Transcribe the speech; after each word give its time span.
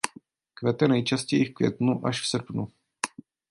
Kvete 0.53 0.87
nejčastěji 0.87 1.45
v 1.45 1.53
květnu 1.53 2.05
až 2.05 2.21
v 2.21 2.27
srpnu. 2.27 2.67